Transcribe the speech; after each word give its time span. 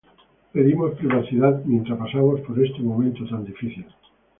Pedimos 0.51 0.95
privacidad 0.95 1.63
mientras 1.63 1.95
pasamos 1.99 2.39
por 2.41 2.59
este 2.65 2.79
momento 2.79 3.23
tan 3.29 3.45
difícil". 3.45 3.85